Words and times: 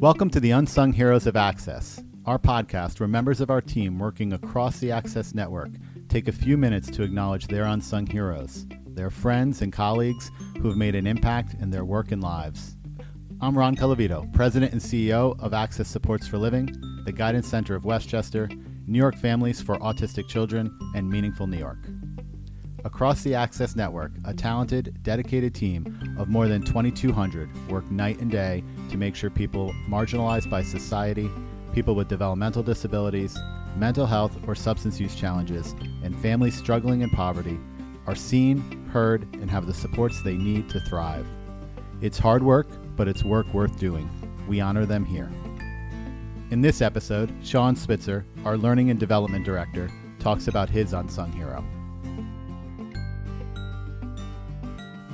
Welcome 0.00 0.30
to 0.30 0.38
the 0.38 0.52
Unsung 0.52 0.92
Heroes 0.92 1.26
of 1.26 1.34
Access, 1.34 2.00
our 2.24 2.38
podcast 2.38 3.00
where 3.00 3.08
members 3.08 3.40
of 3.40 3.50
our 3.50 3.60
team 3.60 3.98
working 3.98 4.32
across 4.32 4.78
the 4.78 4.92
Access 4.92 5.34
Network 5.34 5.70
take 6.08 6.28
a 6.28 6.32
few 6.32 6.56
minutes 6.56 6.88
to 6.90 7.02
acknowledge 7.02 7.48
their 7.48 7.64
unsung 7.64 8.06
heroes, 8.06 8.64
their 8.86 9.10
friends 9.10 9.60
and 9.60 9.72
colleagues 9.72 10.30
who 10.60 10.68
have 10.68 10.76
made 10.76 10.94
an 10.94 11.08
impact 11.08 11.54
in 11.60 11.70
their 11.70 11.84
work 11.84 12.12
and 12.12 12.22
lives. 12.22 12.76
I'm 13.40 13.58
Ron 13.58 13.74
Calavito, 13.74 14.32
President 14.32 14.70
and 14.70 14.80
CEO 14.80 15.36
of 15.40 15.52
Access 15.52 15.88
Supports 15.88 16.28
for 16.28 16.38
Living, 16.38 16.72
the 17.04 17.10
Guidance 17.10 17.48
Center 17.48 17.74
of 17.74 17.84
Westchester, 17.84 18.48
New 18.86 18.98
York 19.00 19.16
Families 19.16 19.60
for 19.60 19.78
Autistic 19.78 20.28
Children, 20.28 20.78
and 20.94 21.10
Meaningful 21.10 21.48
New 21.48 21.58
York. 21.58 21.84
Across 22.88 23.22
the 23.22 23.34
Access 23.34 23.76
Network, 23.76 24.12
a 24.24 24.32
talented, 24.32 24.96
dedicated 25.02 25.54
team 25.54 26.16
of 26.18 26.28
more 26.28 26.48
than 26.48 26.62
2,200 26.62 27.68
work 27.68 27.88
night 27.90 28.18
and 28.20 28.30
day 28.30 28.64
to 28.88 28.96
make 28.96 29.14
sure 29.14 29.28
people 29.28 29.74
marginalized 29.86 30.48
by 30.48 30.62
society, 30.62 31.30
people 31.74 31.94
with 31.94 32.08
developmental 32.08 32.62
disabilities, 32.62 33.38
mental 33.76 34.06
health 34.06 34.38
or 34.46 34.54
substance 34.54 34.98
use 34.98 35.14
challenges, 35.14 35.74
and 36.02 36.18
families 36.20 36.56
struggling 36.56 37.02
in 37.02 37.10
poverty 37.10 37.58
are 38.06 38.14
seen, 38.14 38.88
heard, 38.90 39.24
and 39.34 39.50
have 39.50 39.66
the 39.66 39.74
supports 39.74 40.22
they 40.22 40.38
need 40.38 40.70
to 40.70 40.80
thrive. 40.80 41.26
It's 42.00 42.18
hard 42.18 42.42
work, 42.42 42.68
but 42.96 43.06
it's 43.06 43.22
work 43.22 43.52
worth 43.52 43.78
doing. 43.78 44.08
We 44.48 44.62
honor 44.62 44.86
them 44.86 45.04
here. 45.04 45.30
In 46.50 46.62
this 46.62 46.80
episode, 46.80 47.30
Sean 47.44 47.76
Switzer, 47.76 48.24
our 48.46 48.56
Learning 48.56 48.88
and 48.88 48.98
Development 48.98 49.44
Director, 49.44 49.90
talks 50.18 50.48
about 50.48 50.70
his 50.70 50.94
unsung 50.94 51.30
hero. 51.32 51.62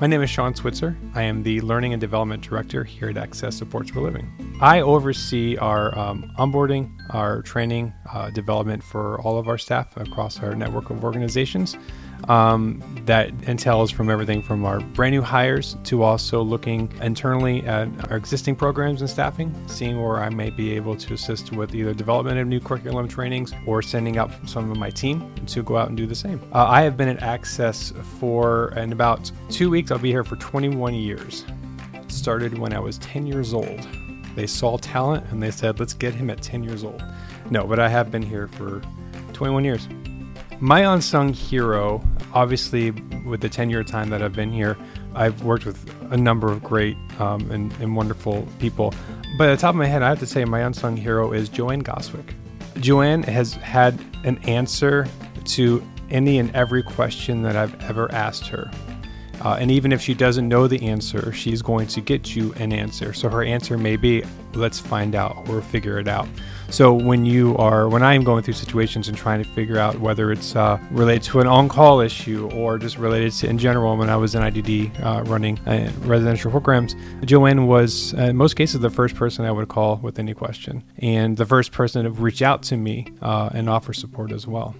My 0.00 0.08
name 0.08 0.22
is 0.22 0.28
Sean 0.30 0.56
Switzer. 0.56 0.96
I 1.14 1.22
am 1.22 1.44
the 1.44 1.60
Learning 1.60 1.92
and 1.92 2.00
Development 2.00 2.42
Director 2.42 2.82
here 2.82 3.10
at 3.10 3.16
Access 3.16 3.56
Supports 3.56 3.90
for 3.92 4.00
Living. 4.00 4.28
I 4.60 4.80
oversee 4.80 5.56
our 5.56 5.96
um, 5.96 6.32
onboarding, 6.36 6.90
our 7.14 7.42
training, 7.42 7.92
uh, 8.12 8.30
development 8.30 8.82
for 8.82 9.20
all 9.22 9.38
of 9.38 9.48
our 9.48 9.56
staff 9.56 9.96
across 9.96 10.40
our 10.40 10.54
network 10.54 10.90
of 10.90 11.04
organizations. 11.04 11.76
Um, 12.28 12.82
that 13.04 13.30
entails 13.42 13.90
from 13.90 14.08
everything 14.08 14.40
from 14.40 14.64
our 14.64 14.80
brand 14.80 15.14
new 15.14 15.20
hires 15.20 15.76
to 15.84 16.02
also 16.02 16.40
looking 16.40 16.90
internally 17.02 17.62
at 17.66 17.88
our 18.10 18.16
existing 18.16 18.56
programs 18.56 19.02
and 19.02 19.10
staffing, 19.10 19.54
seeing 19.66 20.02
where 20.02 20.22
I 20.22 20.30
may 20.30 20.48
be 20.48 20.74
able 20.74 20.96
to 20.96 21.12
assist 21.12 21.52
with 21.52 21.74
either 21.74 21.92
development 21.92 22.38
of 22.38 22.46
new 22.46 22.60
curriculum 22.60 23.08
trainings 23.08 23.52
or 23.66 23.82
sending 23.82 24.16
out 24.16 24.30
some 24.48 24.70
of 24.70 24.78
my 24.78 24.88
team 24.88 25.34
to 25.48 25.62
go 25.62 25.76
out 25.76 25.88
and 25.88 25.96
do 25.98 26.06
the 26.06 26.14
same. 26.14 26.40
Uh, 26.52 26.64
I 26.64 26.82
have 26.82 26.96
been 26.96 27.08
at 27.08 27.22
Access 27.22 27.92
for 28.18 28.72
in 28.76 28.92
about 28.92 29.30
two 29.50 29.68
weeks. 29.68 29.90
I'll 29.90 29.98
be 29.98 30.10
here 30.10 30.24
for 30.24 30.36
21 30.36 30.94
years. 30.94 31.44
Started 32.08 32.58
when 32.58 32.72
I 32.72 32.78
was 32.78 32.98
10 32.98 33.26
years 33.26 33.52
old. 33.52 33.86
They 34.34 34.46
saw 34.46 34.76
talent 34.78 35.26
and 35.30 35.42
they 35.42 35.50
said, 35.50 35.78
let's 35.78 35.94
get 35.94 36.14
him 36.14 36.30
at 36.30 36.42
10 36.42 36.64
years 36.64 36.84
old. 36.84 37.02
No, 37.50 37.66
but 37.66 37.78
I 37.78 37.88
have 37.88 38.10
been 38.10 38.22
here 38.22 38.48
for 38.48 38.82
21 39.32 39.64
years. 39.64 39.88
My 40.60 40.92
unsung 40.92 41.32
hero, 41.32 42.02
obviously, 42.32 42.92
with 43.26 43.40
the 43.40 43.48
10 43.48 43.70
year 43.70 43.84
time 43.84 44.10
that 44.10 44.22
I've 44.22 44.32
been 44.32 44.52
here, 44.52 44.76
I've 45.14 45.42
worked 45.42 45.66
with 45.66 45.88
a 46.10 46.16
number 46.16 46.50
of 46.50 46.62
great 46.62 46.96
um, 47.18 47.50
and, 47.50 47.72
and, 47.74 47.94
wonderful 47.94 48.46
people. 48.58 48.92
But 49.38 49.48
at 49.48 49.56
the 49.56 49.60
top 49.60 49.70
of 49.70 49.76
my 49.76 49.86
head, 49.86 50.02
I 50.02 50.08
have 50.08 50.18
to 50.20 50.26
say 50.26 50.44
my 50.44 50.60
unsung 50.60 50.96
hero 50.96 51.32
is 51.32 51.48
Joanne 51.48 51.82
Goswick. 51.82 52.34
Joanne 52.80 53.22
has 53.24 53.54
had 53.54 53.98
an 54.24 54.38
answer 54.38 55.06
to 55.44 55.82
any 56.10 56.38
and 56.38 56.54
every 56.54 56.82
question 56.82 57.42
that 57.42 57.56
I've 57.56 57.80
ever 57.82 58.10
asked 58.12 58.46
her. 58.48 58.70
Uh, 59.40 59.56
and 59.60 59.70
even 59.70 59.92
if 59.92 60.00
she 60.00 60.14
doesn't 60.14 60.48
know 60.48 60.66
the 60.66 60.82
answer, 60.86 61.32
she's 61.32 61.62
going 61.62 61.86
to 61.88 62.00
get 62.00 62.34
you 62.34 62.52
an 62.54 62.72
answer. 62.72 63.12
So 63.12 63.28
her 63.28 63.42
answer 63.42 63.78
may 63.78 63.96
be, 63.96 64.22
let's 64.54 64.78
find 64.78 65.14
out 65.14 65.48
or 65.48 65.60
figure 65.60 65.98
it 65.98 66.08
out. 66.08 66.28
So 66.70 66.92
when 66.92 67.24
you 67.24 67.56
are, 67.56 67.88
when 67.88 68.02
I 68.02 68.14
am 68.14 68.24
going 68.24 68.42
through 68.42 68.54
situations 68.54 69.08
and 69.08 69.16
trying 69.16 69.42
to 69.42 69.48
figure 69.48 69.78
out 69.78 70.00
whether 70.00 70.32
it's 70.32 70.56
uh, 70.56 70.78
related 70.90 71.22
to 71.24 71.40
an 71.40 71.46
on-call 71.46 72.00
issue 72.00 72.50
or 72.52 72.78
just 72.78 72.98
related 72.98 73.32
to 73.34 73.48
in 73.48 73.58
general, 73.58 73.96
when 73.96 74.10
I 74.10 74.16
was 74.16 74.34
in 74.34 74.42
IDD 74.42 75.04
uh, 75.04 75.22
running 75.24 75.58
uh, 75.60 75.90
residential 76.00 76.50
programs, 76.50 76.96
Joanne 77.24 77.66
was 77.66 78.14
uh, 78.14 78.22
in 78.22 78.36
most 78.36 78.54
cases 78.54 78.80
the 78.80 78.90
first 78.90 79.14
person 79.14 79.44
I 79.44 79.52
would 79.52 79.68
call 79.68 79.96
with 79.96 80.18
any 80.18 80.34
question, 80.34 80.82
and 80.98 81.36
the 81.36 81.46
first 81.46 81.70
person 81.70 82.04
to 82.04 82.10
reach 82.10 82.42
out 82.42 82.62
to 82.64 82.76
me 82.76 83.06
uh, 83.22 83.50
and 83.52 83.68
offer 83.68 83.92
support 83.92 84.32
as 84.32 84.46
well. 84.46 84.74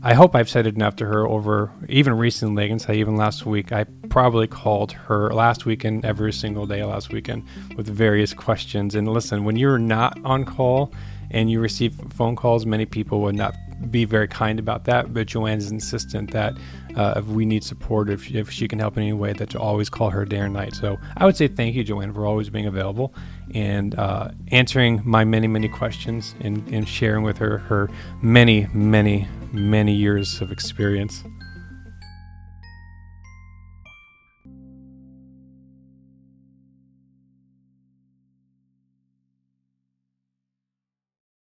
I 0.00 0.14
hope 0.14 0.36
I've 0.36 0.48
said 0.48 0.66
enough 0.66 0.94
to 0.96 1.06
her 1.06 1.26
over 1.26 1.72
even 1.88 2.14
recently. 2.14 2.64
I 2.64 2.68
can 2.68 2.78
say 2.78 2.98
even 2.98 3.16
last 3.16 3.46
week, 3.46 3.72
I 3.72 3.84
probably 4.08 4.46
called 4.46 4.92
her 4.92 5.32
last 5.32 5.66
weekend 5.66 6.04
every 6.04 6.32
single 6.32 6.66
day 6.66 6.84
last 6.84 7.12
weekend 7.12 7.44
with 7.76 7.88
various 7.88 8.32
questions. 8.32 8.94
And 8.94 9.08
listen, 9.08 9.42
when 9.44 9.56
you're 9.56 9.78
not 9.78 10.16
on 10.24 10.44
call 10.44 10.92
and 11.32 11.50
you 11.50 11.60
receive 11.60 11.94
phone 12.10 12.36
calls, 12.36 12.64
many 12.64 12.86
people 12.86 13.20
would 13.22 13.34
not 13.34 13.56
be 13.90 14.04
very 14.04 14.28
kind 14.28 14.60
about 14.60 14.84
that. 14.84 15.12
But 15.12 15.26
Joanne's 15.26 15.72
insistent 15.72 16.30
that 16.30 16.56
uh, 16.94 17.14
if 17.16 17.24
we 17.26 17.44
need 17.44 17.64
support, 17.64 18.08
if, 18.08 18.30
if 18.32 18.50
she 18.50 18.68
can 18.68 18.78
help 18.78 18.96
in 18.96 19.02
any 19.02 19.12
way, 19.12 19.32
that 19.32 19.50
to 19.50 19.58
always 19.58 19.90
call 19.90 20.10
her 20.10 20.24
day 20.24 20.38
or 20.38 20.48
night. 20.48 20.74
So 20.74 20.96
I 21.16 21.24
would 21.24 21.36
say 21.36 21.48
thank 21.48 21.74
you, 21.74 21.82
Joanne, 21.82 22.14
for 22.14 22.24
always 22.24 22.50
being 22.50 22.66
available 22.66 23.14
and 23.52 23.98
uh, 23.98 24.30
answering 24.52 25.02
my 25.04 25.24
many, 25.24 25.48
many 25.48 25.68
questions 25.68 26.36
and, 26.40 26.66
and 26.68 26.88
sharing 26.88 27.24
with 27.24 27.38
her 27.38 27.58
her 27.58 27.90
many, 28.22 28.68
many 28.72 29.26
many 29.52 29.94
years 29.94 30.40
of 30.40 30.52
experience. 30.52 31.24